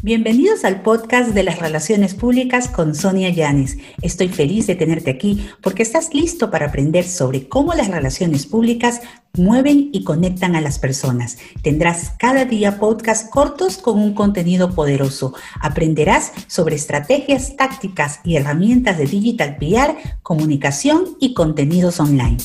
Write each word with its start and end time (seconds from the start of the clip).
Bienvenidos 0.00 0.64
al 0.64 0.82
podcast 0.82 1.30
de 1.30 1.42
las 1.42 1.58
relaciones 1.58 2.14
públicas 2.14 2.68
con 2.68 2.94
Sonia 2.94 3.30
Yanes. 3.30 3.78
Estoy 4.00 4.28
feliz 4.28 4.68
de 4.68 4.76
tenerte 4.76 5.10
aquí 5.10 5.48
porque 5.60 5.82
estás 5.82 6.14
listo 6.14 6.52
para 6.52 6.66
aprender 6.66 7.02
sobre 7.02 7.48
cómo 7.48 7.74
las 7.74 7.88
relaciones 7.88 8.46
públicas 8.46 9.00
mueven 9.36 9.90
y 9.92 10.04
conectan 10.04 10.54
a 10.54 10.60
las 10.60 10.78
personas. 10.78 11.38
Tendrás 11.62 12.10
cada 12.16 12.44
día 12.44 12.78
podcasts 12.78 13.28
cortos 13.28 13.78
con 13.78 13.98
un 13.98 14.14
contenido 14.14 14.72
poderoso. 14.72 15.34
Aprenderás 15.60 16.32
sobre 16.46 16.76
estrategias, 16.76 17.56
tácticas 17.56 18.20
y 18.22 18.36
herramientas 18.36 18.98
de 18.98 19.06
digital 19.06 19.56
PR, 19.56 19.96
comunicación 20.22 21.16
y 21.18 21.34
contenidos 21.34 21.98
online. 21.98 22.36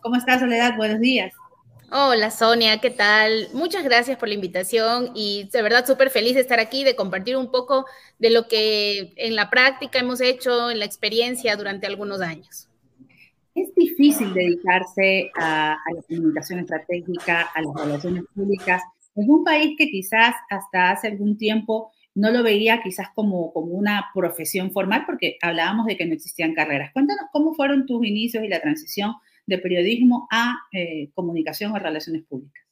¿Cómo 0.00 0.14
estás, 0.14 0.38
Soledad? 0.38 0.76
Buenos 0.76 1.00
días. 1.00 1.32
Hola 1.94 2.30
Sonia, 2.30 2.78
¿qué 2.78 2.88
tal? 2.88 3.48
Muchas 3.52 3.84
gracias 3.84 4.16
por 4.16 4.26
la 4.26 4.34
invitación 4.34 5.10
y 5.14 5.50
de 5.52 5.60
verdad 5.60 5.84
súper 5.84 6.08
feliz 6.08 6.34
de 6.34 6.40
estar 6.40 6.58
aquí, 6.58 6.84
de 6.84 6.96
compartir 6.96 7.36
un 7.36 7.50
poco 7.50 7.84
de 8.18 8.30
lo 8.30 8.48
que 8.48 9.12
en 9.18 9.36
la 9.36 9.50
práctica 9.50 9.98
hemos 9.98 10.22
hecho, 10.22 10.70
en 10.70 10.78
la 10.78 10.86
experiencia 10.86 11.54
durante 11.54 11.86
algunos 11.86 12.22
años. 12.22 12.66
Es 13.54 13.74
difícil 13.74 14.32
dedicarse 14.32 15.30
a, 15.38 15.76
la 15.94 16.02
comunicación 16.08 16.60
estratégica, 16.60 17.50
a 17.54 17.60
las 17.60 17.74
relaciones 17.74 18.24
públicas, 18.34 18.82
en 19.14 19.30
un 19.30 19.44
país 19.44 19.74
que 19.76 19.90
quizás 19.90 20.34
hasta 20.48 20.92
hace 20.92 21.08
algún 21.08 21.36
tiempo 21.36 21.92
no 22.14 22.30
lo 22.30 22.42
veía 22.42 22.82
quizás 22.82 23.08
como, 23.14 23.52
como 23.52 23.74
una 23.74 24.06
profesión 24.14 24.72
formal, 24.72 25.02
porque 25.04 25.36
hablábamos 25.42 25.84
de 25.84 25.98
que 25.98 26.06
no 26.06 26.14
existían 26.14 26.54
carreras. 26.54 26.90
Cuéntanos 26.94 27.26
cómo 27.32 27.52
fueron 27.52 27.84
tus 27.84 28.02
inicios 28.06 28.42
y 28.44 28.48
la 28.48 28.62
transición 28.62 29.12
de 29.46 29.58
periodismo 29.58 30.28
a 30.30 30.54
eh, 30.72 31.10
comunicación 31.14 31.72
o 31.72 31.78
relaciones 31.78 32.24
públicas? 32.24 32.62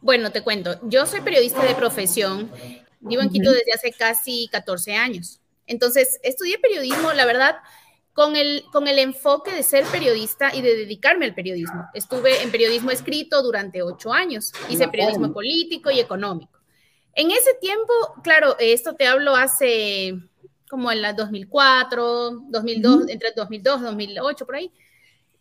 Bueno, 0.00 0.30
te 0.30 0.42
cuento, 0.42 0.78
yo 0.88 1.06
soy 1.06 1.20
periodista 1.20 1.62
de 1.64 1.74
profesión, 1.74 2.50
vivo 3.00 3.22
en 3.22 3.30
Quito 3.30 3.50
desde 3.50 3.72
hace 3.72 3.92
casi 3.92 4.48
14 4.50 4.94
años. 4.94 5.40
Entonces, 5.66 6.18
estudié 6.22 6.58
periodismo, 6.58 7.12
la 7.12 7.26
verdad, 7.26 7.56
con 8.12 8.36
el, 8.36 8.64
con 8.72 8.88
el 8.88 8.98
enfoque 8.98 9.52
de 9.52 9.62
ser 9.62 9.84
periodista 9.86 10.54
y 10.54 10.62
de 10.62 10.74
dedicarme 10.74 11.26
al 11.26 11.34
periodismo. 11.34 11.84
Estuve 11.94 12.42
en 12.42 12.50
periodismo 12.50 12.90
escrito 12.90 13.42
durante 13.42 13.82
ocho 13.82 14.12
años, 14.12 14.52
hice 14.68 14.88
periodismo 14.88 15.32
político 15.32 15.90
y 15.90 16.00
económico. 16.00 16.58
En 17.14 17.30
ese 17.30 17.54
tiempo, 17.60 17.92
claro, 18.22 18.56
esto 18.58 18.94
te 18.94 19.06
hablo 19.06 19.34
hace 19.34 20.14
como 20.70 20.92
en 20.92 21.02
la 21.02 21.12
2004, 21.12 22.44
2002, 22.48 23.08
entre 23.08 23.32
2002 23.34 23.80
y 23.80 23.84
2008, 23.84 24.46
por 24.46 24.54
ahí 24.56 24.72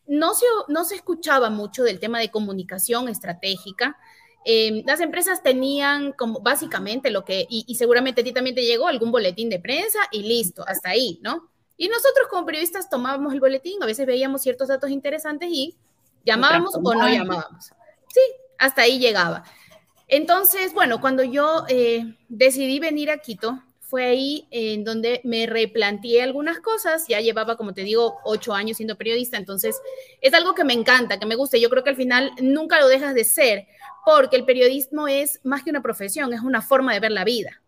no 0.07 0.33
se, 0.33 0.45
no 0.67 0.85
se 0.85 0.95
escuchaba 0.95 1.49
mucho 1.49 1.83
del 1.83 1.99
tema 1.99 2.19
de 2.19 2.31
comunicación 2.31 3.09
estratégica. 3.09 3.97
Em, 4.45 4.83
las 4.85 5.01
empresas 5.01 5.43
tenían 5.43 6.13
como 6.13 6.39
básicamente 6.39 7.11
lo 7.11 7.25
que, 7.25 7.45
y, 7.49 7.75
seguramente 7.75 8.21
a 8.21 8.23
ti 8.23 8.31
también 8.31 8.55
te 8.55 8.63
llegó 8.63 8.87
algún 8.87 9.11
boletín 9.11 9.49
de 9.49 9.59
prensa 9.59 9.99
y 10.11 10.23
listo, 10.23 10.63
hasta 10.67 10.89
ahí, 10.89 11.19
¿no? 11.21 11.49
Y 11.75 11.89
nosotros 11.89 12.27
como 12.29 12.45
periodistas 12.45 12.89
tomábamos 12.89 13.33
el 13.33 13.39
boletín, 13.39 13.83
a 13.83 13.85
veces 13.85 14.05
veíamos 14.05 14.41
ciertos 14.41 14.69
datos 14.69 14.89
interesantes 14.89 15.49
y 15.51 15.75
llamábamos 16.25 16.75
o 16.75 16.81
no 16.81 17.07
llamábamos. 17.07 17.65
Sí, 18.07 18.21
hasta 18.57 18.83
ahí 18.83 18.99
llegaba. 18.99 19.43
Entonces, 20.07 20.73
bueno, 20.73 21.01
cuando 21.01 21.23
yo 21.23 21.65
eh, 21.67 22.15
decidí 22.29 22.79
venir 22.79 23.11
a 23.11 23.17
Quito, 23.17 23.61
fue 23.87 24.03
ahí 24.03 24.47
en 24.51 24.83
donde 24.83 25.21
me 25.23 25.45
replanteé 25.45 26.21
algunas 26.21 26.59
cosas. 26.59 27.07
Ya 27.07 27.21
llevaba, 27.21 27.55
como 27.55 27.73
te 27.73 27.83
digo, 27.83 28.17
ocho 28.25 28.53
años 28.53 28.77
siendo 28.77 28.97
periodista, 28.97 29.37
entonces 29.37 29.79
es 30.21 30.33
algo 30.33 30.53
que 30.53 30.65
me 30.65 30.73
encanta, 30.73 31.19
que 31.19 31.25
me 31.25 31.35
gusta. 31.35 31.57
Yo 31.57 31.69
creo 31.69 31.83
que 31.83 31.91
al 31.91 31.95
final 31.95 32.31
nunca 32.41 32.79
lo 32.81 32.89
dejas 32.89 33.15
de 33.15 33.23
ser, 33.23 33.65
porque 34.05 34.35
el 34.35 34.45
periodismo 34.45 35.07
es 35.07 35.39
más 35.43 35.63
que 35.63 35.69
una 35.69 35.81
profesión, 35.81 36.33
es 36.33 36.41
una 36.41 36.61
forma 36.61 36.93
de 36.93 36.99
ver 36.99 37.11
la 37.11 37.23
vida. 37.23 37.61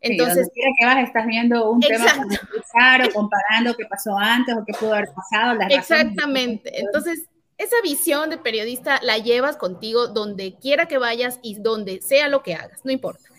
Entonces, 0.00 0.48
sí, 0.54 0.60
que 0.78 0.86
vas, 0.86 1.02
estás 1.02 1.26
viendo 1.26 1.70
un 1.70 1.80
tema 1.80 2.04
o 2.14 3.12
comparando 3.12 3.74
qué 3.74 3.86
pasó 3.86 4.16
antes 4.16 4.54
o 4.54 4.64
qué 4.64 4.74
pudo 4.78 4.94
haber 4.94 5.08
pasado. 5.14 5.58
exactamente. 5.70 6.78
Entonces, 6.78 7.24
esa 7.58 7.76
visión 7.82 8.30
de 8.30 8.36
periodista 8.36 9.00
la 9.02 9.18
llevas 9.18 9.56
contigo 9.56 10.08
donde 10.08 10.56
quiera 10.60 10.86
que 10.86 10.98
vayas 10.98 11.40
y 11.42 11.54
donde 11.54 12.00
sea 12.02 12.28
lo 12.28 12.42
que 12.42 12.54
hagas, 12.54 12.84
no 12.84 12.92
importa. 12.92 13.33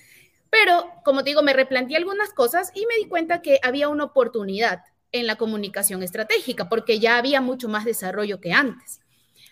Pero, 0.64 0.90
como 1.04 1.22
te 1.22 1.32
digo, 1.32 1.44
me 1.44 1.52
replanteé 1.52 1.98
algunas 1.98 2.32
cosas 2.32 2.72
y 2.74 2.86
me 2.86 2.96
di 2.96 3.10
cuenta 3.10 3.42
que 3.42 3.60
había 3.62 3.90
una 3.90 4.06
oportunidad 4.06 4.84
en 5.12 5.28
la 5.28 5.36
comunicación 5.36 6.02
estratégica, 6.02 6.70
porque 6.70 6.98
ya 6.98 7.18
había 7.18 7.42
mucho 7.42 7.68
más 7.68 7.84
desarrollo 7.84 8.40
que 8.40 8.54
antes. 8.54 9.02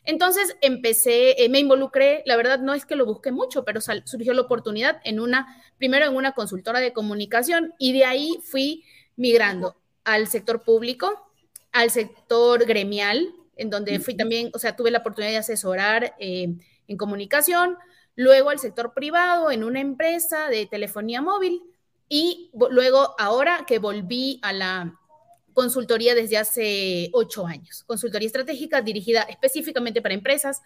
Entonces 0.06 0.56
empecé, 0.62 1.44
eh, 1.44 1.50
me 1.50 1.60
involucré, 1.60 2.24
la 2.26 2.38
verdad 2.38 2.60
no 2.60 2.74
es 2.74 2.86
que 2.86 2.96
lo 2.96 3.06
busqué 3.06 3.34
mucho, 3.34 3.66
pero 3.66 3.82
surgió 3.82 4.34
la 4.34 4.44
oportunidad 4.44 5.02
en 5.04 5.20
una, 5.20 5.62
primero 5.78 6.06
en 6.06 6.16
una 6.16 6.32
consultora 6.32 6.80
de 6.80 6.94
comunicación 6.94 7.74
y 7.78 7.92
de 7.92 8.06
ahí 8.06 8.40
fui 8.42 8.86
migrando 9.18 9.76
al 10.06 10.28
sector 10.28 10.64
público, 10.64 11.30
al 11.74 11.92
sector 11.92 12.66
gremial, 12.66 13.28
en 13.58 13.70
donde 13.70 14.00
fui 14.00 14.16
también, 14.16 14.52
o 14.54 14.60
sea, 14.60 14.78
tuve 14.78 14.90
la 14.90 15.00
oportunidad 15.00 15.32
de 15.32 15.38
asesorar 15.38 16.16
eh, 16.18 16.48
en 16.88 16.98
comunicación, 16.98 17.78
luego 18.16 18.50
al 18.50 18.60
sector 18.60 18.94
privado 18.94 19.52
en 19.52 19.64
una 19.64 19.80
empresa 19.80 20.50
de 20.50 20.66
telefonía 20.66 21.22
móvil 21.22 21.62
y 22.10 22.52
luego 22.70 23.16
ahora 23.18 23.66
que 23.68 23.80
volví 23.80 24.40
a 24.44 24.54
la 24.54 25.00
consultoría 25.54 26.16
desde 26.16 26.38
hace 26.38 27.10
ocho 27.14 27.46
años, 27.46 27.84
consultoría 27.86 28.28
estratégica 28.28 28.82
dirigida 28.82 29.22
específicamente 29.22 30.02
para 30.02 30.16
empresas, 30.16 30.62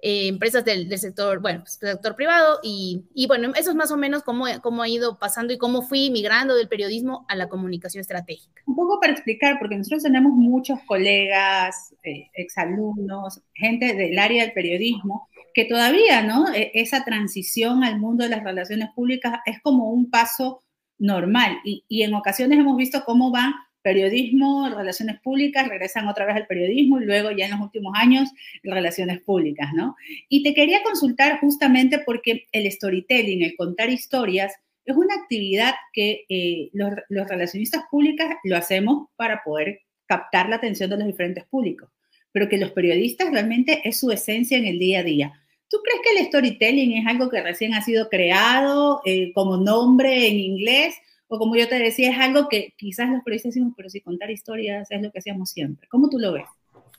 eh, 0.00 0.28
empresas 0.28 0.64
del, 0.64 0.96
sector, 0.98 1.40
bueno, 1.40 1.60
pues, 1.60 1.72
sector 1.72 2.14
privado 2.16 2.60
y, 2.62 3.26
bueno, 3.28 3.52
eso 3.56 3.70
es 3.70 3.76
más 3.76 3.90
o 3.90 3.96
menos 3.96 4.22
cómo, 4.22 4.44
cómo 4.62 4.82
ha 4.82 4.88
ido 4.88 5.18
pasando 5.18 5.54
y 5.54 5.58
cómo 5.58 5.82
fui 5.82 6.10
migrando 6.10 6.54
del 6.54 6.68
periodismo 6.68 7.24
a 7.28 7.34
la 7.34 7.48
comunicación 7.48 8.02
estratégica. 8.02 8.62
Un 8.66 8.76
poco 8.76 9.00
para 9.00 9.12
explicar, 9.12 9.58
porque 9.58 9.76
nosotros 9.76 10.02
tenemos 10.02 10.32
muchos 10.32 10.78
colegas, 10.86 11.94
eh, 12.02 12.28
exalumnos, 12.34 13.40
gente 13.54 13.94
del 13.94 14.18
área 14.18 14.44
del 14.44 14.52
periodismo 14.52 15.28
que 15.56 15.64
todavía, 15.64 16.20
¿no? 16.20 16.52
E, 16.54 16.70
esa 16.74 17.02
transición 17.02 17.82
al 17.82 17.98
mundo 17.98 18.24
de 18.24 18.30
las 18.30 18.44
relaciones 18.44 18.90
públicas 18.94 19.40
es 19.46 19.58
como 19.62 19.90
un 19.90 20.10
paso 20.10 20.62
normal 20.98 21.58
y, 21.64 22.02
en 22.02 22.12
ocasiones 22.12 22.58
hemos 22.58 22.76
visto 22.76 23.04
cómo 23.06 23.32
va 23.32 23.54
periodismo, 23.80 24.68
relaciones 24.68 25.18
públicas, 25.20 25.66
regresan 25.66 26.08
otra 26.08 26.26
vez 26.26 26.36
al 26.36 26.46
periodismo 26.46 27.00
y 27.00 27.06
luego 27.06 27.30
ya 27.30 27.46
en 27.46 27.52
los 27.52 27.60
últimos 27.60 27.94
años 27.96 28.28
relaciones 28.64 29.20
públicas, 29.22 29.68
¿no? 29.74 29.96
Y 30.28 30.42
te 30.42 30.52
quería 30.52 30.82
consultar 30.82 31.40
justamente 31.40 32.00
porque 32.00 32.46
el 32.52 32.70
storytelling, 32.70 33.42
el 33.42 33.56
contar 33.56 33.88
historias, 33.88 34.52
es 34.84 34.94
una 34.94 35.14
actividad 35.14 35.72
que 35.94 36.26
eh, 36.28 36.68
los, 36.74 36.92
los 37.08 37.26
relacionistas 37.28 37.84
públicas 37.90 38.28
lo 38.44 38.56
hacemos 38.56 39.08
para 39.16 39.42
poder 39.42 39.80
captar 40.04 40.50
la 40.50 40.56
atención 40.56 40.90
de 40.90 40.98
los 40.98 41.06
diferentes 41.06 41.44
públicos, 41.44 41.88
pero 42.30 42.48
que 42.48 42.58
los 42.58 42.72
periodistas 42.72 43.30
realmente 43.30 43.80
es 43.88 43.98
su 43.98 44.10
esencia 44.10 44.58
en 44.58 44.66
el 44.66 44.78
día 44.78 45.00
a 45.00 45.02
día. 45.02 45.42
¿Tú 45.68 45.78
crees 45.82 46.00
que 46.02 46.18
el 46.18 46.26
storytelling 46.26 46.98
es 46.98 47.06
algo 47.06 47.28
que 47.28 47.42
recién 47.42 47.74
ha 47.74 47.82
sido 47.82 48.08
creado 48.08 49.00
eh, 49.04 49.32
como 49.34 49.56
nombre 49.56 50.28
en 50.28 50.38
inglés? 50.38 50.94
O 51.28 51.38
como 51.38 51.56
yo 51.56 51.68
te 51.68 51.78
decía, 51.78 52.12
es 52.12 52.18
algo 52.18 52.48
que 52.48 52.74
quizás 52.76 53.10
los 53.10 53.22
periodistas 53.24 53.54
decimos, 53.54 53.74
pero 53.76 53.90
si 53.90 54.00
contar 54.00 54.30
historias 54.30 54.88
es 54.90 55.02
lo 55.02 55.10
que 55.10 55.18
hacíamos 55.18 55.50
siempre. 55.50 55.88
¿Cómo 55.88 56.08
tú 56.08 56.18
lo 56.18 56.32
ves? 56.32 56.46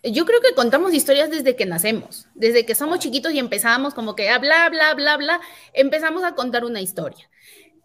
Yo 0.03 0.25
creo 0.25 0.41
que 0.41 0.53
contamos 0.53 0.93
historias 0.93 1.29
desde 1.29 1.55
que 1.55 1.65
nacemos, 1.65 2.27
desde 2.35 2.65
que 2.65 2.75
somos 2.75 2.99
chiquitos 2.99 3.33
y 3.33 3.39
empezamos 3.39 3.93
como 3.93 4.15
que 4.15 4.29
a 4.29 4.37
bla, 4.37 4.69
bla, 4.69 4.93
bla, 4.93 5.17
bla, 5.17 5.41
empezamos 5.73 6.23
a 6.23 6.35
contar 6.35 6.65
una 6.65 6.81
historia. 6.81 7.29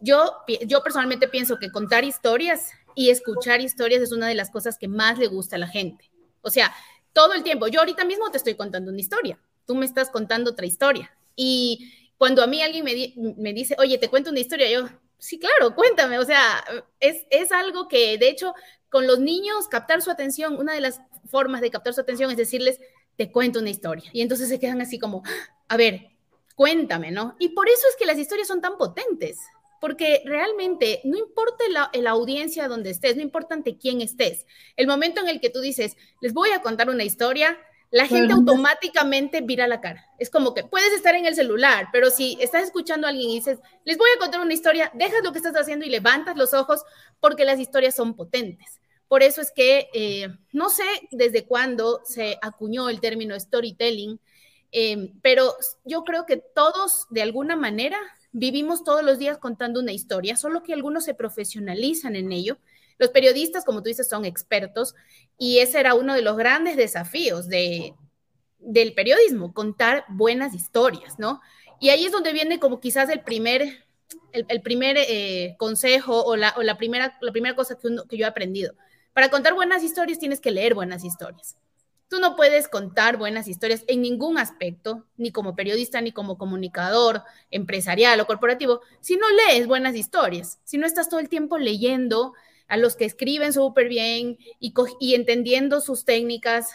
Yo, 0.01 0.33
yo 0.67 0.83
personalmente 0.83 1.29
pienso 1.29 1.59
que 1.59 1.71
contar 1.71 2.05
historias 2.05 2.73
y 2.95 3.11
escuchar 3.11 3.61
historias 3.61 4.03
es 4.03 4.13
una 4.13 4.27
de 4.27 4.35
las 4.35 4.51
cosas 4.51 4.79
que 4.79 4.89
más 4.89 5.19
le 5.19 5.29
gusta 5.29 5.57
a 5.57 5.61
la 5.61 5.69
gente. 5.69 6.11
O 6.43 6.51
sea, 6.51 6.75
todo 7.13 7.35
el 7.35 7.43
tiempo, 7.43 7.69
yo 7.69 7.81
ahorita 7.81 8.05
mismo 8.05 8.31
te 8.31 8.39
estoy 8.39 8.57
contando 8.57 8.91
una 8.91 9.01
historia, 9.01 9.39
tú 9.67 9.75
me 9.75 9.87
estás 9.87 10.11
contando 10.11 10.51
otra 10.51 10.67
historia. 10.67 11.17
Y 11.37 11.93
cuando 12.19 12.43
a 12.43 12.47
mí 12.47 12.63
alguien 12.63 12.85
me, 12.85 13.53
dice, 13.53 13.77
oye, 13.79 13.99
te 13.99 14.09
cuento 14.09 14.31
una 14.31 14.41
historia, 14.41 14.71
yo, 14.71 14.89
sí, 15.19 15.39
claro, 15.39 15.75
cuéntame. 15.75 16.19
O 16.19 16.25
sea, 16.25 16.65
es, 17.01 17.25
es 17.31 17.53
algo 17.53 17.89
que, 17.89 18.19
de 18.19 18.29
hecho, 18.29 18.55
con 18.89 19.07
los 19.07 19.19
niños, 19.21 19.69
captar 19.69 20.03
su 20.03 20.11
atención, 20.11 20.59
una 20.59 20.75
de 20.75 20.81
las 20.81 21.01
formas 21.27 21.61
de 21.61 21.71
captar 21.71 21.95
su 21.95 22.01
atención 22.01 22.31
es 22.31 22.37
decirles, 22.37 22.79
te 23.17 23.33
cuento 23.33 23.61
una 23.61 23.71
historia. 23.71 24.09
Y 24.13 24.21
entonces 24.21 24.49
se 24.49 24.61
quedan 24.61 24.81
así 24.81 24.99
como, 24.99 25.23
a 25.69 25.77
ver, 25.77 26.13
cuéntame, 26.55 27.11
¿no? 27.11 27.37
Y 27.39 27.51
por 27.51 27.69
eso 27.69 27.83
es 27.89 27.97
que 27.97 28.07
las 28.07 28.19
historias 28.19 28.49
son 28.49 28.61
tan 28.61 28.77
potentes, 28.77 29.39
porque 29.81 30.23
realmente 30.25 31.01
no 31.05 31.17
importa 31.17 31.65
la, 31.71 31.91
la, 31.93 32.11
audiencia 32.11 32.69
donde 32.69 32.91
estés, 32.91 33.17
no 33.17 33.23
importa 33.23 33.55
ante 33.55 33.79
quién 33.79 34.01
estés, 34.01 34.47
el 34.77 34.87
momento 34.87 35.21
en 35.21 35.29
el 35.29 35.41
que 35.41 35.51
tú 35.51 35.61
dices, 35.61 35.97
les 36.21 36.33
voy 36.33 36.51
a 36.51 36.63
contar 36.63 36.89
una 36.89 37.05
historia, 37.05 37.59
la 37.93 38.07
gente 38.07 38.33
automáticamente 38.33 39.43
vira 39.43 39.69
la 39.69 39.83
cara. 39.83 40.07
Es 40.19 40.31
como 40.31 40.55
que 40.55 40.65
puedes 40.65 40.95
estar 40.95 41.15
en 41.15 41.27
el 41.27 41.35
celular, 41.35 41.89
pero 41.93 42.11
si 42.11 42.39
estás 42.41 42.65
escuchando 42.65 43.07
a 43.07 43.11
alguien 43.11 43.29
y 43.29 43.35
dices, 43.35 43.59
les 43.85 43.99
voy 43.99 44.09
a 44.17 44.19
contar 44.19 44.41
una 44.41 44.55
historia, 44.55 44.91
dejas 44.95 45.23
lo 45.23 45.31
que 45.31 45.39
estás 45.39 45.55
haciendo 45.55 45.85
y 45.85 45.91
levantas 45.91 46.39
los 46.39 46.55
ojos 46.55 46.83
porque 47.21 47.45
las 47.45 47.61
historias 47.61 47.95
son 47.95 48.15
potentes. 48.15 48.81
Por 49.09 49.23
eso 49.23 49.43
es 49.43 49.53
que 49.53 49.91
eh, 49.93 50.29
no 50.53 50.71
sé 50.71 50.85
desde 51.11 51.45
cuándo 51.45 52.01
se 52.07 52.39
acuñó 52.41 52.89
el 52.89 52.99
término 52.99 53.39
storytelling, 53.39 54.19
eh, 54.73 55.13
pero 55.21 55.55
yo 55.85 56.03
creo 56.03 56.25
que 56.25 56.39
todos 56.39 57.07
de 57.11 57.21
alguna 57.21 57.57
manera 57.57 57.99
vivimos 58.33 58.85
todos 58.85 59.05
los 59.05 59.19
días 59.19 59.37
contando 59.37 59.81
una 59.81 59.93
historia, 59.93 60.39
solo 60.39 60.63
que 60.63 60.73
algunos 60.73 61.05
se 61.05 61.13
profesionalizan 61.13 62.17
en 62.17 62.33
ello. 62.33 62.57
Los 62.97 63.11
periodistas, 63.11 63.67
como 63.67 63.83
tú 63.83 63.89
dices, 63.89 64.09
son 64.09 64.25
expertos 64.25 64.95
y 65.43 65.59
ese 65.59 65.81
era 65.81 65.95
uno 65.95 66.15
de 66.15 66.23
los 66.23 66.37
grandes 66.37 66.77
desafíos 66.77 67.49
de, 67.49 67.97
del 68.61 68.95
periodismo, 68.95 69.53
contar 69.53 70.05
buenas 70.09 70.55
historias, 70.55 71.19
¿no? 71.19 71.41
Y 71.81 71.89
ahí 71.89 72.05
es 72.05 72.13
donde 72.13 72.33
viene 72.33 72.61
como 72.61 72.79
quizás 72.79 73.09
el 73.09 73.23
primer, 73.23 73.85
el, 74.31 74.63
primer 74.63 74.97
eh, 74.99 75.57
consejo 75.59 76.23
o, 76.23 76.37
la, 76.37 76.55
o 76.57 76.63
la, 76.63 76.77
primera, 76.77 77.19
la 77.21 77.33
primera 77.33 77.57
cosa 77.57 77.77
que, 77.77 77.89
que 78.09 78.17
yo 78.17 78.25
he 78.25 78.29
aprendido. 78.29 78.75
Para 79.15 79.31
contar 79.31 79.55
buenas 79.55 79.83
historias 79.83 80.21
tienes 80.21 80.41
que 80.41 80.53
leer 80.53 80.75
buenas 80.75 81.03
historias. 81.03 81.57
Tú 82.07 82.21
no 82.21 82.37
puedes 82.37 82.69
contar 82.69 83.17
buenas 83.17 83.49
historias 83.49 83.83
en 83.89 84.01
ningún 84.01 84.39
aspecto, 84.39 85.07
ni 85.17 85.33
como 85.33 85.57
periodista, 85.57 86.01
ni 86.01 86.13
como 86.13 86.39
comunicador 86.39 87.25
empresarial 87.51 88.21
o 88.21 88.29
corporativo, 88.29 88.81
si 89.01 89.17
no 89.17 89.27
lees 89.49 89.67
buenas 89.67 89.97
historias, 89.97 90.61
si 90.63 90.79
no 90.79 90.87
estás 90.87 91.09
todo 91.09 91.19
el 91.19 91.29
tiempo 91.29 91.59
leyendo 91.59 92.33
a 92.69 92.77
los 92.77 92.97
que 92.97 93.05
escriben 93.05 93.53
súper 93.53 93.89
bien 93.89 94.39
y, 94.59 94.73
y 95.01 95.15
entendiendo 95.15 95.81
sus 95.81 96.05
técnicas. 96.05 96.71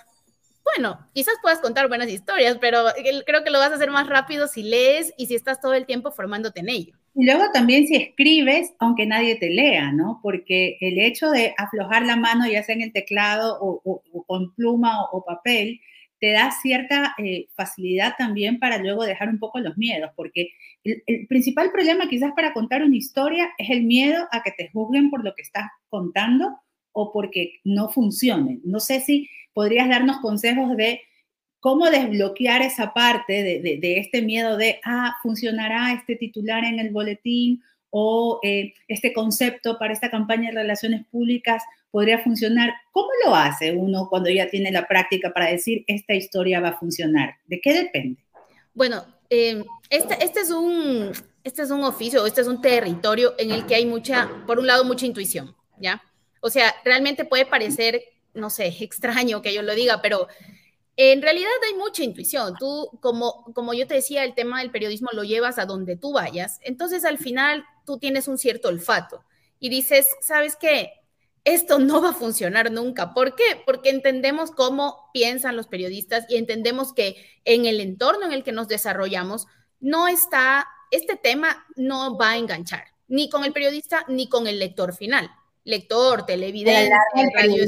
Bueno, 0.64 1.00
quizás 1.14 1.36
puedas 1.42 1.60
contar 1.60 1.88
buenas 1.88 2.10
historias, 2.10 2.58
pero 2.60 2.86
creo 3.26 3.44
que 3.44 3.52
lo 3.52 3.60
vas 3.60 3.72
a 3.72 3.76
hacer 3.76 3.90
más 3.90 4.08
rápido 4.08 4.48
si 4.48 4.64
lees 4.64 5.14
y 5.18 5.28
si 5.28 5.36
estás 5.36 5.62
todo 5.62 5.74
el 5.74 5.86
tiempo 5.86 6.12
formándote 6.12 6.60
en 6.60 6.70
ello. 6.70 6.98
Y 7.20 7.26
luego 7.26 7.46
también 7.52 7.88
si 7.88 7.96
escribes, 7.96 8.76
aunque 8.78 9.08
nadie 9.08 9.38
te 9.38 9.50
lea, 9.50 9.92
¿no? 9.92 10.20
Porque 10.22 10.78
el 10.82 11.00
hecho 11.00 11.32
de 11.32 11.56
aflojar 11.58 12.06
la 12.06 12.16
mano, 12.16 12.48
ya 12.48 12.62
sea 12.62 12.76
en 12.76 12.84
el 12.84 12.94
teclado 12.94 13.58
o, 13.60 14.04
con 14.28 14.54
pluma 14.54 15.04
o, 15.12 15.26
papel, 15.26 15.82
te 16.20 16.32
da 16.32 16.52
cierta 16.52 17.16
eh, 17.18 17.48
facilidad 17.56 18.16
también 18.18 18.60
para 18.60 18.78
luego 18.78 19.04
dejar 19.04 19.30
un 19.30 19.40
poco 19.40 19.60
los 19.60 19.78
miedos, 19.78 20.12
porque 20.16 20.50
el, 20.84 21.28
principal 21.28 21.72
problema 21.72 22.08
quizás 22.08 22.32
para 22.36 22.54
contar 22.54 22.84
una 22.84 22.96
historia 22.96 23.50
es 23.58 23.70
el 23.70 23.84
miedo 23.84 24.28
a 24.32 24.42
que 24.42 24.52
te 24.52 24.70
juzguen 24.70 25.10
por 25.10 25.24
lo 25.24 25.34
que 25.36 25.42
estás 25.42 25.70
contando 25.90 26.60
o 26.92 27.12
porque 27.12 27.60
no 27.64 27.90
funcione. 27.90 28.60
No 28.64 28.80
sé 28.80 29.02
si 29.02 29.30
podrías 29.54 29.90
darnos 29.90 30.18
consejos 30.20 30.76
de 30.76 31.02
cómo 31.60 31.90
desbloquear 31.90 32.62
esa 32.62 32.94
parte 32.94 33.44
de, 33.44 33.98
este 34.00 34.22
miedo 34.22 34.58
de, 34.58 34.80
ah, 34.84 35.16
funcionará 35.22 35.94
este 35.94 36.16
titular 36.16 36.64
en 36.64 36.80
el 36.80 36.92
boletín 36.92 37.62
o 37.90 38.40
eh, 38.44 38.74
este 38.88 39.14
concepto 39.14 39.78
para 39.78 39.94
esta 39.94 40.10
campaña 40.10 40.50
de 40.50 40.62
relaciones 40.62 41.06
públicas 41.08 41.64
podría 41.92 42.20
funcionar. 42.20 42.74
¿Cómo 42.92 43.10
lo 43.26 43.36
hace 43.36 43.74
uno 43.74 44.08
cuando 44.10 44.30
ya 44.30 44.50
tiene 44.50 44.72
la 44.72 44.88
práctica 44.88 45.32
para 45.34 45.48
decir 45.48 45.84
esta 45.88 46.14
historia 46.14 46.60
va 46.60 46.70
a 46.70 46.78
funcionar? 46.78 47.36
¿De 47.46 47.60
qué 47.62 47.74
depende? 47.74 48.24
Bueno, 48.74 49.06
eh, 49.30 49.64
este, 49.90 50.24
este, 50.24 50.42
es 50.42 50.52
un, 50.52 51.12
este 51.44 51.64
es 51.64 51.72
un 51.72 51.84
oficio, 51.84 52.26
este 52.26 52.42
es 52.42 52.48
un 52.48 52.62
territorio 52.62 53.34
en 53.38 53.52
el 53.52 53.66
que 53.66 53.76
hay 53.76 53.86
mucha, 53.86 54.30
por 54.46 54.60
un 54.60 54.68
lado, 54.68 54.84
mucha 54.84 55.06
intuición, 55.06 55.56
¿ya? 55.80 56.02
O 56.42 56.50
sea, 56.50 56.76
realmente 56.86 57.26
puede 57.26 57.46
parecer, 57.46 58.04
no 58.34 58.50
sé, 58.50 58.68
extraño 58.68 59.42
que 59.42 59.54
yo 59.54 59.62
lo 59.62 59.74
diga, 59.74 60.02
pero 60.02 60.28
en 60.96 61.22
realidad 61.22 61.50
hay 61.68 61.78
mucha 61.78 62.04
intuición. 62.04 62.56
Tú, 62.60 62.90
como, 63.02 63.46
como 63.54 63.74
yo 63.74 63.88
te 63.88 63.96
decía, 63.96 64.24
el 64.24 64.34
tema 64.34 64.60
del 64.60 64.72
periodismo 64.72 65.10
lo 65.14 65.24
llevas 65.24 65.60
a 65.60 65.66
donde 65.66 65.96
tú 65.96 66.14
vayas. 66.14 66.60
Entonces, 66.64 67.06
al 67.06 67.18
final, 67.18 67.66
tú 67.88 67.98
tienes 67.98 68.28
un 68.28 68.38
cierto 68.38 68.68
olfato 68.68 69.24
y 69.60 69.70
dices, 69.70 70.08
¿sabes 70.22 70.56
qué? 70.56 70.92
Esto 71.46 71.80
no 71.80 72.02
va 72.02 72.10
a 72.10 72.14
funcionar 72.14 72.70
nunca. 72.72 73.14
¿Por 73.14 73.34
qué? 73.36 73.64
Porque 73.66 73.90
entendemos 73.90 74.52
cómo 74.52 75.10
piensan 75.14 75.56
los 75.56 75.68
periodistas 75.68 76.26
y 76.30 76.36
entendemos 76.36 76.94
que 76.94 77.16
en 77.46 77.66
el 77.66 77.80
entorno 77.80 78.26
en 78.26 78.34
el 78.34 78.44
que 78.44 78.52
nos 78.52 78.68
desarrollamos 78.68 79.48
no 79.80 80.08
está, 80.08 80.68
este 80.92 81.16
tema 81.16 81.66
no 81.76 82.18
va 82.18 82.32
a 82.32 82.38
enganchar, 82.38 82.84
ni 83.08 83.30
con 83.30 83.46
el 83.46 83.54
periodista 83.54 84.06
ni 84.10 84.28
con 84.28 84.46
el 84.46 84.60
lector 84.60 84.94
final 84.94 85.32
lector, 85.68 86.26
televidente, 86.26 86.90
radio 87.36 87.66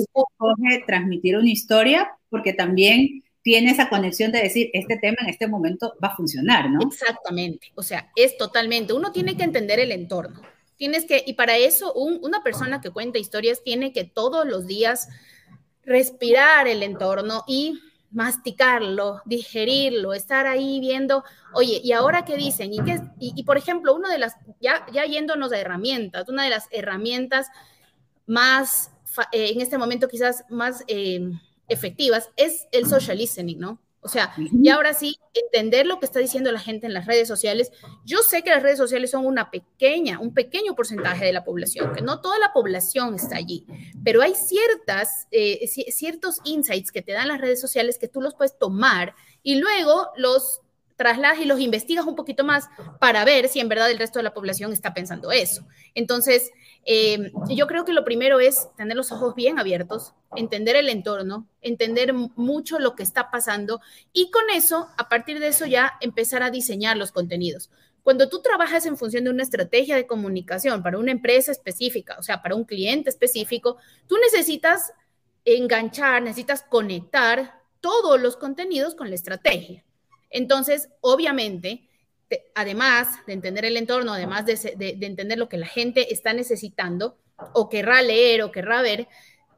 transmitir 0.87 1.37
una 1.37 1.49
historia 1.49 2.09
porque 2.29 2.53
también 2.53 3.23
tiene 3.41 3.71
esa 3.71 3.89
conexión 3.89 4.31
de 4.31 4.41
decir, 4.41 4.69
este 4.73 4.97
tema 4.97 5.17
en 5.21 5.29
este 5.29 5.47
momento 5.47 5.95
va 6.03 6.09
a 6.09 6.15
funcionar, 6.15 6.69
¿no? 6.69 6.79
Exactamente, 6.81 7.71
o 7.75 7.83
sea, 7.83 8.11
es 8.15 8.37
totalmente, 8.37 8.93
uno 8.93 9.11
tiene 9.11 9.37
que 9.37 9.43
entender 9.43 9.79
el 9.79 9.91
entorno, 9.91 10.41
tienes 10.75 11.05
que, 11.05 11.23
y 11.25 11.33
para 11.33 11.57
eso 11.57 11.93
una 11.93 12.43
persona 12.43 12.81
que 12.81 12.91
cuenta 12.91 13.19
historias 13.19 13.63
tiene 13.63 13.93
que 13.93 14.03
todos 14.03 14.47
los 14.47 14.67
días 14.67 15.09
respirar 15.83 16.67
el 16.67 16.83
entorno 16.83 17.43
y 17.47 17.79
masticarlo, 18.11 19.21
digerirlo, 19.25 20.13
estar 20.13 20.47
ahí 20.47 20.79
viendo, 20.79 21.23
oye, 21.53 21.79
¿y 21.83 21.91
ahora 21.91 22.25
qué 22.25 22.35
dicen? 22.37 22.73
Y, 22.73 22.83
qué, 22.83 22.99
y, 23.19 23.43
por 23.43 23.57
ejemplo, 23.57 23.93
una 23.93 24.11
de 24.11 24.17
las, 24.17 24.35
ya, 24.59 24.85
ya 24.91 25.05
yéndonos 25.05 25.51
a 25.51 25.59
herramientas, 25.59 26.27
una 26.27 26.43
de 26.43 26.49
las 26.49 26.67
herramientas 26.71 27.47
más, 28.25 28.91
eh, 29.31 29.51
en 29.53 29.61
este 29.61 29.77
momento 29.77 30.07
quizás 30.07 30.43
más 30.49 30.83
eh, 30.87 31.31
efectivas, 31.69 32.29
es 32.35 32.67
el 32.71 32.87
social 32.87 33.17
listening, 33.17 33.59
¿no? 33.59 33.79
O 34.01 34.07
sea, 34.07 34.33
y 34.37 34.69
ahora 34.69 34.93
sí, 34.93 35.17
entender 35.33 35.85
lo 35.85 35.99
que 35.99 36.05
está 36.05 36.19
diciendo 36.19 36.51
la 36.53 36.59
gente 36.61 36.87
en 36.87 36.93
las 36.93 37.05
redes 37.05 37.27
sociales. 37.27 37.69
Yo 38.05 38.19
sé 38.19 38.43
que 38.43 38.49
las 38.49 38.63
redes 38.63 38.77
sociales 38.77 39.11
son 39.11 39.25
una 39.25 39.51
pequeña, 39.51 40.19
un 40.19 40.33
pequeño 40.33 40.73
porcentaje 40.73 41.25
de 41.25 41.33
la 41.33 41.43
población, 41.43 41.93
que 41.93 42.01
no 42.01 42.21
toda 42.21 42.39
la 42.39 42.53
población 42.53 43.15
está 43.15 43.35
allí, 43.35 43.65
pero 44.03 44.21
hay 44.21 44.35
ciertas, 44.35 45.27
eh, 45.31 45.67
ciertos 45.67 46.39
insights 46.45 46.93
que 46.93 47.01
te 47.01 47.11
dan 47.11 47.27
las 47.27 47.41
redes 47.41 47.59
sociales 47.59 47.97
que 47.99 48.07
tú 48.07 48.21
los 48.21 48.35
puedes 48.35 48.57
tomar 48.57 49.15
y 49.43 49.55
luego 49.55 50.07
los 50.15 50.61
trasladas 50.99 51.39
y 51.39 51.45
los 51.45 51.61
investigas 51.61 52.05
un 52.05 52.17
poquito 52.17 52.43
más 52.43 52.67
para 52.99 53.23
ver 53.23 53.47
si 53.47 53.61
en 53.61 53.69
verdad 53.69 53.89
el 53.89 53.97
resto 53.97 54.19
de 54.19 54.23
la 54.23 54.33
población 54.33 54.73
está 54.73 54.93
pensando 54.93 55.31
eso. 55.31 55.65
Entonces, 55.95 56.51
eh, 56.85 57.31
yo 57.47 57.67
creo 57.67 57.85
que 57.85 57.93
lo 57.93 58.03
primero 58.03 58.41
es 58.41 58.67
tener 58.75 58.97
los 58.97 59.13
ojos 59.13 59.33
bien 59.33 59.59
abiertos, 59.59 60.13
entender 60.35 60.75
el 60.75 60.89
entorno, 60.89 61.47
entender 61.61 62.11
mucho 62.13 62.79
lo 62.79 62.95
que 62.97 63.03
está 63.03 63.31
pasando 63.31 63.79
y 64.11 64.29
con 64.29 64.43
eso, 64.53 64.89
a 64.97 65.07
partir 65.07 65.39
de 65.39 65.47
eso 65.47 65.65
ya 65.65 65.93
empezar 66.01 66.43
a 66.43 66.51
diseñar 66.51 66.97
los 66.97 67.13
contenidos. 67.13 67.69
Cuando 68.03 68.27
tú 68.27 68.41
trabajas 68.41 68.85
en 68.85 68.97
función 68.97 69.23
de 69.23 69.29
una 69.29 69.43
estrategia 69.43 69.95
de 69.95 70.05
comunicación 70.05 70.83
para 70.83 70.97
una 70.97 71.11
empresa 71.11 71.53
específica, 71.53 72.17
o 72.19 72.23
sea, 72.23 72.41
para 72.41 72.55
un 72.55 72.65
cliente 72.65 73.09
específico, 73.09 73.77
tú 74.05 74.17
necesitas 74.17 74.91
enganchar, 75.45 76.21
necesitas 76.21 76.61
conectar 76.61 77.61
todos 77.79 78.19
los 78.19 78.35
contenidos 78.35 78.95
con 78.95 79.07
la 79.07 79.15
estrategia. 79.15 79.85
Entonces, 80.29 80.89
obviamente, 81.01 81.89
además 82.55 83.07
de 83.25 83.33
entender 83.33 83.65
el 83.65 83.77
entorno, 83.77 84.13
además 84.13 84.45
de, 84.45 84.77
entender 85.01 85.37
lo 85.37 85.49
que 85.49 85.57
la 85.57 85.65
gente 85.65 86.13
está 86.13 86.33
necesitando 86.33 87.17
o 87.53 87.69
querrá 87.69 88.01
leer 88.01 88.43
o 88.43 88.51
querrá 88.51 88.81
ver, 88.81 89.07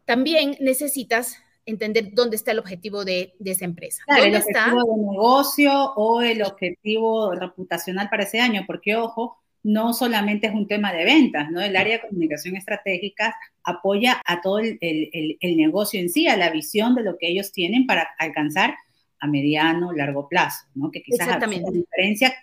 también 0.06 0.56
necesitas 0.60 1.38
entender 1.66 2.14
dónde 2.14 2.36
está 2.36 2.52
el 2.52 2.60
objetivo 2.60 3.06
de, 3.06 3.34
esa 3.44 3.66
empresa. 3.66 4.04
¿Dónde 4.08 4.28
el 4.28 4.36
objetivo 4.36 4.60
está? 4.60 4.70
de 4.70 5.12
negocio 5.12 5.94
o 5.96 6.22
el 6.22 6.42
objetivo 6.44 7.34
reputacional 7.34 8.10
para 8.10 8.24
ese 8.24 8.40
año, 8.40 8.64
porque 8.66 8.96
ojo, 8.96 9.38
no 9.64 9.94
solamente 9.94 10.48
es 10.48 10.54
un 10.54 10.68
tema 10.68 10.92
de 10.92 11.06
ventas, 11.06 11.52
¿no? 11.52 11.62
El 11.62 11.76
área 11.76 11.98
de 11.98 12.08
comunicación 12.08 12.56
estratégica 12.56 13.36
apoya 13.64 14.20
a 14.26 14.42
todo 14.42 14.58
el, 14.58 14.80
el 14.82 15.58
negocio 15.58 16.00
en 16.00 16.10
sí, 16.10 16.28
a 16.28 16.36
la 16.36 16.50
visión 16.50 16.96
de 16.96 17.04
lo 17.04 17.18
que 17.18 17.28
ellos 17.28 17.52
tienen 17.52 17.86
para 17.86 18.10
alcanzar 18.18 18.76
a 19.22 19.28
mediano, 19.28 19.94
largo 19.94 20.28
plazo, 20.28 20.66
¿no? 20.76 20.92
Que 20.92 21.02
quizás 21.02 21.30
hace 21.30 21.62
la 21.62 21.72
diferencia 21.72 22.34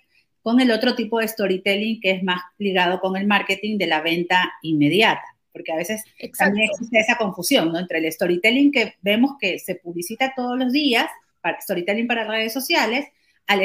con 0.43 0.61
el 0.61 0.71
otro 0.71 0.95
tipo 0.95 1.19
de 1.19 1.29
storytelling 1.29 2.01
que 2.01 2.13
es 2.13 2.23
más 2.23 2.41
ligado 2.57 3.01
con 3.01 3.17
el 3.17 3.27
marketing 3.27 3.77
de 3.77 3.87
la 3.87 4.01
venta 4.01 4.51
inmediata, 4.63 5.25
porque 5.53 5.73
a 5.73 5.77
veces 5.77 6.05
también 6.39 6.71
existe 6.71 6.99
esa 6.99 7.19
confusión, 7.19 7.73
¿no? 7.73 7.79
Entre 7.79 7.99
el 7.99 8.11
storytelling 8.11 8.73
que 8.73 8.95
vemos 9.03 9.33
que 9.39 9.59
se 9.59 9.75
publicita 9.75 10.33
todos 10.35 10.59
los 10.59 10.73
días, 10.73 11.07
para, 11.41 11.61
storytelling 11.61 12.07
para 12.07 12.25
redes 12.25 12.53
sociales, 12.53 13.07
al, 13.47 13.61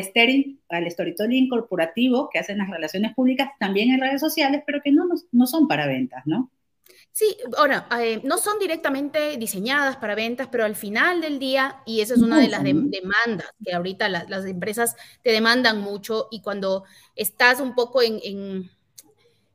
al 0.70 0.92
storytelling 0.92 1.50
corporativo 1.50 2.30
que 2.30 2.40
hacen 2.40 2.58
las 2.58 2.70
relaciones 2.70 3.14
públicas 3.14 3.52
también 3.60 3.92
en 3.92 4.02
redes 4.02 4.22
sociales, 4.22 4.64
pero 4.66 4.82
que 4.82 4.92
no, 4.92 5.06
no 5.32 5.48
son 5.48 5.68
para 5.68 5.88
ventas, 5.88 6.24
¿no? 6.26 6.50
Sí, 7.16 7.38
ahora, 7.58 7.88
eh, 8.02 8.22
no 8.24 8.40
son 8.40 8.58
directamente 8.58 9.38
diseñadas 9.38 9.98
para 9.98 10.16
ventas, 10.16 10.48
pero 10.52 10.66
al 10.66 10.76
final 10.76 11.22
del 11.22 11.38
día, 11.38 11.84
y 11.86 12.02
esa 12.02 12.16
es 12.16 12.22
una 12.24 12.40
de 12.40 12.48
las 12.48 12.64
demandas 12.64 13.54
que 13.64 13.72
ahorita 13.72 14.10
las 14.10 14.46
empresas 14.46 14.96
te 15.22 15.30
demandan 15.30 15.80
mucho 15.80 16.28
y 16.32 16.42
cuando 16.42 16.86
estás 17.16 17.60
un 17.60 17.76
poco 17.76 18.02
en, 18.02 18.72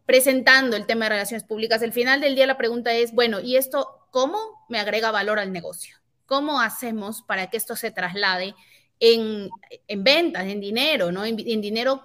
presentando 0.06 0.76
el 0.76 0.86
tema 0.86 1.06
de 1.06 1.08
relaciones 1.08 1.42
públicas, 1.42 1.82
al 1.82 1.92
final 1.92 2.20
del 2.20 2.36
día 2.36 2.46
la 2.46 2.56
pregunta 2.56 2.92
es, 2.92 3.12
bueno, 3.12 3.40
¿y 3.40 3.56
esto 3.56 4.06
cómo 4.12 4.38
me 4.68 4.78
agrega 4.78 5.10
valor 5.10 5.40
al 5.40 5.50
negocio? 5.50 5.96
¿Cómo 6.26 6.60
hacemos 6.60 7.22
para 7.22 7.50
que 7.50 7.56
esto 7.56 7.74
se 7.74 7.90
traslade 7.90 8.54
en, 9.00 9.50
ventas, 9.96 10.44
en 10.44 10.60
dinero, 10.60 11.10
¿no? 11.10 11.24
En, 11.24 11.34
dinero 11.36 12.04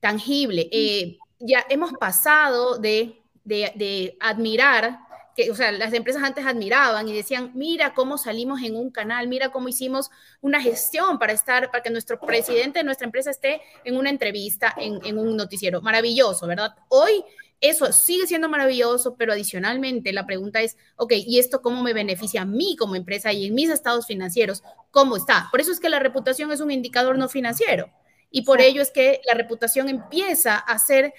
tangible. 0.00 0.68
Eh, 0.72 1.18
ya 1.38 1.64
hemos 1.68 1.92
pasado 1.92 2.78
de 2.78 3.17
de, 3.48 4.16
admirar 4.20 5.00
que, 5.34 5.50
o 5.50 5.54
sea, 5.54 5.70
las 5.70 5.92
empresas 5.92 6.22
antes 6.22 6.44
admiraban 6.44 7.08
y 7.08 7.14
decían, 7.14 7.52
mira 7.54 7.94
cómo 7.94 8.18
salimos 8.18 8.60
en 8.62 8.74
un 8.74 8.90
canal, 8.90 9.28
mira 9.28 9.50
cómo 9.50 9.68
hicimos 9.68 10.10
una 10.40 10.60
gestión 10.60 11.18
para 11.18 11.32
estar, 11.32 11.70
para 11.70 11.82
que 11.82 11.90
nuestro 11.90 12.18
presidente 12.18 12.80
de 12.80 12.84
nuestra 12.84 13.04
empresa 13.04 13.30
esté 13.30 13.60
en 13.84 13.96
una 13.96 14.10
entrevista, 14.10 14.74
en, 14.76 14.98
en 15.04 15.16
un 15.16 15.36
noticiero. 15.36 15.80
Maravilloso, 15.80 16.46
¿verdad? 16.46 16.74
Hoy 16.88 17.24
eso 17.60 17.92
sigue 17.92 18.26
siendo 18.26 18.48
maravilloso, 18.48 19.16
pero 19.16 19.32
adicionalmente 19.32 20.12
la 20.12 20.26
pregunta 20.26 20.60
es, 20.60 20.76
ok, 20.96 21.12
¿y 21.26 21.38
esto 21.38 21.60
cómo 21.60 21.82
me 21.82 21.92
beneficia 21.92 22.42
a 22.42 22.44
mí 22.44 22.76
como 22.78 22.94
empresa 22.94 23.32
y 23.32 23.46
en 23.46 23.54
mis 23.54 23.70
estados 23.70 24.06
financieros? 24.06 24.62
¿Cómo 24.90 25.16
está? 25.16 25.48
Por 25.50 25.60
eso 25.60 25.72
es 25.72 25.80
que 25.80 25.88
la 25.88 25.98
reputación 25.98 26.52
es 26.52 26.60
un 26.60 26.70
indicador 26.70 27.18
no 27.18 27.28
financiero 27.28 27.90
y 28.30 28.42
por 28.42 28.60
ello 28.60 28.82
es 28.82 28.90
que 28.90 29.20
la 29.26 29.34
reputación 29.34 29.88
empieza 29.88 30.56
a 30.56 30.78
ser, 30.78 31.12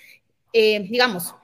eh, 0.53 0.79
digamos, 0.89 1.35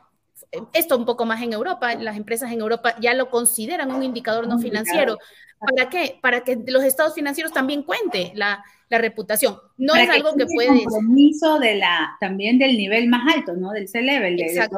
esto 0.74 0.98
un 0.98 1.06
poco 1.06 1.26
más 1.26 1.42
en 1.42 1.54
Europa, 1.54 1.96
las 1.96 2.18
empresas 2.18 2.52
en 2.52 2.60
Europa 2.60 2.96
ya 3.00 3.14
lo 3.14 3.30
consideran 3.30 3.92
un 3.92 4.04
indicador 4.04 4.48
no 4.48 4.60
financiero. 4.60 5.18
¿Para 5.60 5.90
qué? 5.90 6.20
Para 6.22 6.44
que 6.44 6.58
los 6.68 6.84
estados 6.84 7.14
financieros 7.16 7.52
también 7.52 7.84
cuente 7.84 8.32
la, 8.36 8.64
la 8.90 8.98
reputación. 8.98 9.56
No 9.78 9.96
es 9.96 10.10
algo 10.10 10.36
que, 10.36 10.46
puede... 10.46 10.84
compromiso 10.84 11.60
de 11.60 11.76
la, 11.76 12.16
también 12.20 12.60
del 12.60 12.78
nivel 12.78 13.08
más 13.08 13.36
alto, 13.36 13.56
¿no? 13.56 13.72
Del 13.72 13.88
C-level, 13.88 14.38
de, 14.38 14.54
las 14.54 14.70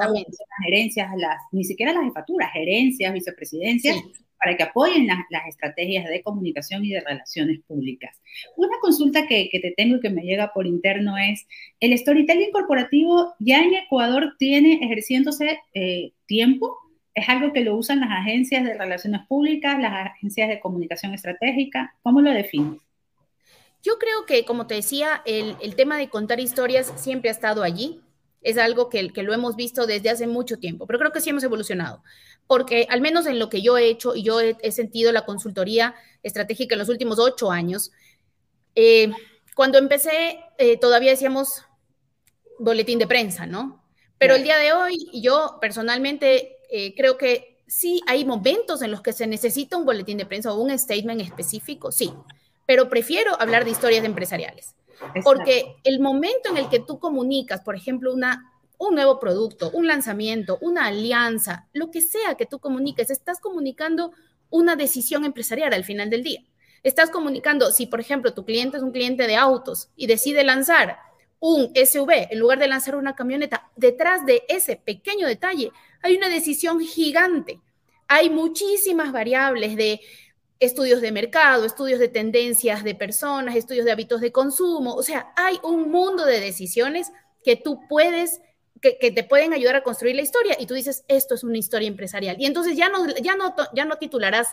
gerencias, 0.63 1.11
las, 1.17 1.37
ni 1.51 1.63
siquiera 1.63 1.93
las 1.93 2.03
jefaturas, 2.03 2.51
gerencias, 2.53 3.13
vicepresidencias, 3.13 3.97
para 4.39 4.55
que 4.55 4.63
apoyen 4.63 5.07
las, 5.07 5.19
estrategias 5.47 6.07
de 6.09 6.21
comunicación 6.21 6.85
y 6.85 6.91
de 6.91 7.01
relaciones 7.01 7.59
públicas. 7.67 8.21
Una 8.55 8.77
consulta 8.81 9.27
que, 9.27 9.49
te 9.51 9.73
tengo 9.75 9.97
y 9.97 9.99
que 9.99 10.09
me 10.09 10.23
llega 10.23 10.51
por 10.53 10.67
interno 10.67 11.17
es, 11.17 11.47
¿el 11.79 11.97
storytelling 11.97 12.51
corporativo 12.51 13.33
ya 13.39 13.61
en 13.63 13.73
Ecuador 13.73 14.35
tiene 14.37 14.79
ejerciéndose 14.83 15.59
eh, 15.73 16.11
tiempo? 16.25 16.77
¿Es 17.13 17.27
algo 17.29 17.51
que 17.53 17.61
lo 17.61 17.75
usan 17.75 18.01
las 18.01 18.11
agencias 18.11 18.63
de 18.63 18.77
relaciones 18.77 19.21
públicas, 19.27 19.79
las 19.79 20.11
agencias 20.11 20.49
de 20.49 20.59
comunicación 20.59 21.13
estratégica? 21.13 21.95
¿Cómo 22.03 22.21
lo 22.21 22.31
defines? 22.31 22.81
Yo 23.83 23.97
creo 23.99 24.25
que, 24.25 24.43
como 24.43 24.67
te 24.67 24.75
decía, 24.75 25.21
el, 25.25 25.75
tema 25.75 25.97
de 25.97 26.09
contar 26.09 26.39
historias 26.39 26.91
siempre 26.97 27.29
ha 27.29 27.31
estado 27.31 27.63
allí. 27.63 28.01
Es 28.47 28.57
algo 28.57 28.89
que, 28.89 29.11
que, 29.11 29.23
lo 29.23 29.33
hemos 29.33 29.55
visto 29.55 29.85
desde 29.85 30.09
hace 30.09 30.27
mucho 30.27 30.57
tiempo, 30.57 30.87
pero 30.87 30.99
creo 30.99 31.11
que 31.11 31.21
sí 31.21 31.29
hemos 31.29 31.43
evolucionado, 31.43 32.03
porque 32.47 32.87
al 32.89 33.01
menos 33.01 33.25
en 33.25 33.39
lo 33.39 33.49
que 33.49 33.61
yo 33.61 33.77
he 33.77 33.87
hecho 33.89 34.15
y 34.15 34.23
yo 34.23 34.39
he, 34.39 34.71
sentido 34.71 35.11
la 35.11 35.25
consultoría 35.25 35.95
estratégica 36.23 36.75
en 36.75 36.79
los 36.79 36.89
últimos 36.89 37.19
ocho 37.19 37.51
años, 37.51 37.91
eh, 38.75 39.11
cuando 39.55 39.77
empecé 39.77 40.39
eh, 40.57 40.77
todavía 40.77 41.11
decíamos 41.11 41.63
boletín 42.59 42.99
de 42.99 43.07
prensa, 43.07 43.45
¿no? 43.45 43.83
Pero 44.17 44.35
el 44.35 44.43
día 44.43 44.57
de 44.57 44.73
hoy, 44.73 45.09
yo 45.13 45.57
personalmente 45.61 46.57
eh, 46.71 46.95
creo 46.95 47.17
que 47.17 47.61
sí 47.67 48.01
hay 48.07 48.25
momentos 48.25 48.81
en 48.81 48.91
los 48.91 49.01
que 49.01 49.13
se 49.13 49.27
necesita 49.27 49.77
un 49.77 49.85
boletín 49.85 50.17
de 50.17 50.25
prensa 50.25 50.53
o 50.53 50.59
un 50.59 50.77
statement 50.77 51.21
específico, 51.21 51.91
sí 51.91 52.11
pero 52.67 52.89
prefiero 52.89 53.41
hablar 53.41 53.65
de 53.65 53.71
historias 53.71 54.05
empresariales. 54.05 54.75
Porque 55.23 55.75
el 55.83 55.99
momento 55.99 56.49
en 56.49 56.57
el 56.57 56.69
que 56.69 56.79
tú 56.79 56.99
comunicas, 56.99 57.61
por 57.61 57.75
ejemplo, 57.75 58.13
una, 58.13 58.51
un 58.77 58.95
nuevo 58.95 59.19
producto, 59.19 59.71
un 59.71 59.87
lanzamiento, 59.87 60.57
una 60.61 60.87
alianza, 60.87 61.67
lo 61.73 61.91
que 61.91 62.01
sea 62.01 62.35
que 62.35 62.45
tú 62.45 62.59
comuniques, 62.59 63.09
estás 63.09 63.39
comunicando 63.39 64.11
una 64.49 64.75
decisión 64.75 65.25
empresarial 65.25 65.73
al 65.73 65.83
final 65.83 66.09
del 66.09 66.23
día. 66.23 66.41
Estás 66.83 67.09
comunicando, 67.09 67.71
si 67.71 67.87
por 67.87 67.99
ejemplo 67.99 68.33
tu 68.33 68.45
cliente 68.45 68.77
es 68.77 68.83
un 68.83 68.91
cliente 68.91 69.27
de 69.27 69.35
autos 69.35 69.89
y 69.95 70.07
decide 70.07 70.43
lanzar 70.43 70.99
un 71.39 71.71
SUV 71.75 72.27
en 72.31 72.39
lugar 72.39 72.59
de 72.59 72.67
lanzar 72.67 72.95
una 72.95 73.15
camioneta, 73.15 73.69
detrás 73.75 74.25
de 74.25 74.43
ese 74.47 74.75
pequeño 74.75 75.27
detalle 75.27 75.71
hay 76.01 76.15
una 76.15 76.29
decisión 76.29 76.79
gigante. 76.79 77.59
Hay 78.07 78.29
muchísimas 78.29 79.11
variables 79.11 79.75
de 79.75 79.99
estudios 80.59 81.01
de 81.01 81.11
mercado, 81.11 81.65
estudios 81.65 81.99
de 81.99 82.07
tendencias 82.07 82.83
de 82.83 82.95
personas, 82.95 83.55
estudios 83.55 83.85
de 83.85 83.91
hábitos 83.91 84.21
de 84.21 84.31
consumo. 84.31 84.95
O 84.95 85.03
sea, 85.03 85.31
hay 85.35 85.59
un 85.63 85.91
mundo 85.91 86.25
de 86.25 86.39
decisiones 86.39 87.11
que 87.43 87.55
tú 87.55 87.81
puedes, 87.87 88.41
que, 88.81 89.11
te 89.11 89.23
pueden 89.23 89.53
ayudar 89.53 89.75
a 89.75 89.83
construir 89.83 90.15
la 90.15 90.21
historia 90.21 90.55
y 90.59 90.65
tú 90.65 90.73
dices, 90.73 91.03
esto 91.07 91.35
es 91.35 91.43
una 91.43 91.57
historia 91.57 91.87
empresarial. 91.87 92.37
Y 92.39 92.45
entonces 92.45 92.75
ya 92.75 92.89
no, 92.89 93.07
ya 93.21 93.35
no, 93.35 93.55
ya 93.73 93.85
no 93.85 93.97
titularás 93.97 94.49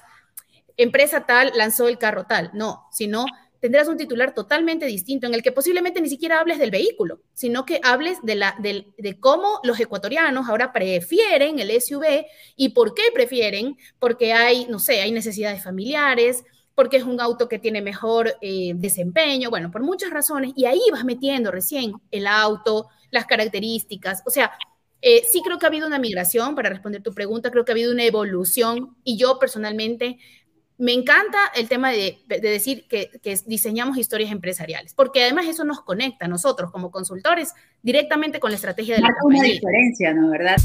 empresa 0.76 1.26
tal 1.26 1.52
lanzó 1.54 1.88
el 1.88 1.98
carro 1.98 2.24
tal, 2.24 2.50
no, 2.52 2.86
sino 2.90 3.26
tendrás 3.64 3.88
un 3.88 3.96
titular 3.96 4.34
totalmente 4.34 4.84
distinto 4.84 5.26
en 5.26 5.32
el 5.32 5.42
que 5.42 5.50
posiblemente 5.50 6.02
ni 6.02 6.10
siquiera 6.10 6.38
hables 6.38 6.58
del 6.58 6.70
vehículo, 6.70 7.22
sino 7.32 7.64
que 7.64 7.80
hables 7.82 8.18
de, 8.22 8.34
la, 8.34 8.54
de, 8.58 9.18
cómo 9.18 9.58
los 9.62 9.80
ecuatorianos 9.80 10.50
ahora 10.50 10.70
prefieren 10.70 11.58
el 11.58 11.80
SUV 11.80 12.26
y 12.56 12.68
por 12.74 12.92
qué 12.92 13.04
prefieren, 13.14 13.78
porque 13.98 14.34
hay, 14.34 14.66
no 14.66 14.78
sé, 14.78 15.00
hay 15.00 15.12
necesidades 15.12 15.64
familiares, 15.64 16.44
porque 16.74 16.98
es 16.98 17.04
un 17.04 17.22
auto 17.22 17.48
que 17.48 17.58
tiene 17.58 17.80
mejor 17.80 18.36
eh, 18.42 18.72
desempeño, 18.74 19.48
bueno, 19.48 19.70
por 19.70 19.82
muchas 19.82 20.10
razones, 20.10 20.52
y 20.54 20.66
ahí 20.66 20.82
vas 20.92 21.06
metiendo 21.06 21.50
recién 21.50 21.94
el 22.10 22.26
auto, 22.26 22.88
las 23.10 23.24
características, 23.24 24.22
o 24.26 24.30
sea, 24.30 24.52
eh, 25.00 25.22
sí 25.26 25.40
creo 25.42 25.58
que 25.58 25.64
ha 25.64 25.70
habido 25.70 25.86
una 25.86 25.98
migración, 25.98 26.54
para 26.54 26.68
responder 26.68 27.02
tu 27.02 27.14
pregunta, 27.14 27.50
creo 27.50 27.64
que 27.64 27.72
ha 27.72 27.74
habido 27.74 27.92
una 27.92 28.04
evolución 28.04 28.94
y 29.04 29.16
yo 29.16 29.38
personalmente 29.38 30.18
me 30.76 30.92
encanta 30.92 31.38
el 31.54 31.68
tema 31.68 31.90
de, 31.90 32.18
decir 32.26 32.86
que, 32.88 33.10
diseñamos 33.46 33.96
historias 33.96 34.32
empresariales, 34.32 34.94
porque 34.94 35.22
además 35.22 35.46
eso 35.46 35.64
nos 35.64 35.80
conecta 35.82 36.24
a 36.24 36.28
nosotros 36.28 36.70
como 36.72 36.90
consultores 36.90 37.54
directamente 37.82 38.40
con 38.40 38.50
la 38.50 38.56
estrategia 38.56 38.96
de 38.96 39.02
la 39.02 39.14
compañía. 39.20 39.44
una 39.44 39.52
diferencia, 39.52 40.14
¿no? 40.14 40.30
¿Verdad? 40.30 40.56